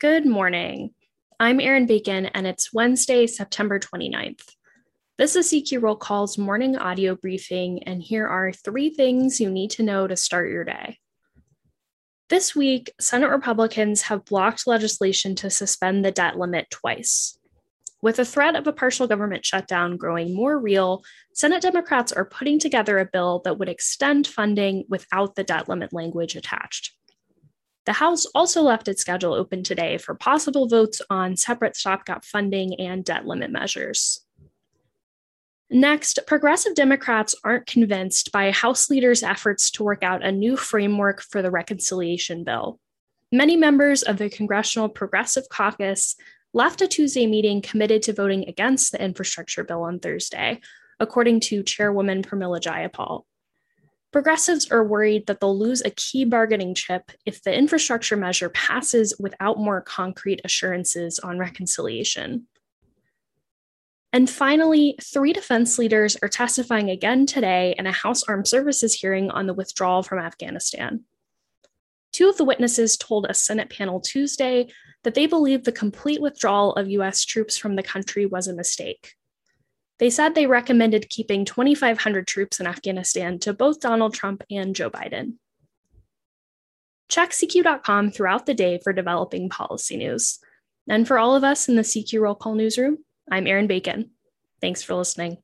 [0.00, 0.94] Good morning.
[1.40, 4.44] I'm Erin Bacon, and it's Wednesday, September 29th.
[5.16, 9.72] This is CQ Roll Call's morning audio briefing, and here are three things you need
[9.72, 11.00] to know to start your day.
[12.28, 17.36] This week, Senate Republicans have blocked legislation to suspend the debt limit twice.
[18.00, 21.02] With the threat of a partial government shutdown growing more real,
[21.34, 25.92] Senate Democrats are putting together a bill that would extend funding without the debt limit
[25.92, 26.92] language attached.
[27.88, 32.78] The House also left its schedule open today for possible votes on separate stopgap funding
[32.78, 34.20] and debt limit measures.
[35.70, 41.22] Next, progressive Democrats aren't convinced by House leaders' efforts to work out a new framework
[41.22, 42.78] for the reconciliation bill.
[43.32, 46.14] Many members of the Congressional Progressive Caucus
[46.52, 50.60] left a Tuesday meeting committed to voting against the infrastructure bill on Thursday,
[51.00, 53.22] according to Chairwoman Pramila Jayapal.
[54.10, 59.14] Progressives are worried that they'll lose a key bargaining chip if the infrastructure measure passes
[59.20, 62.46] without more concrete assurances on reconciliation.
[64.14, 69.30] And finally, three defense leaders are testifying again today in a House Armed Services hearing
[69.30, 71.04] on the withdrawal from Afghanistan.
[72.14, 74.68] Two of the witnesses told a Senate panel Tuesday
[75.04, 79.17] that they believe the complete withdrawal of US troops from the country was a mistake.
[79.98, 84.90] They said they recommended keeping 2,500 troops in Afghanistan to both Donald Trump and Joe
[84.90, 85.34] Biden.
[87.08, 90.38] Check CQ.com throughout the day for developing policy news.
[90.88, 92.98] And for all of us in the CQ Roll Call newsroom,
[93.30, 94.10] I'm Erin Bacon.
[94.60, 95.38] Thanks for listening.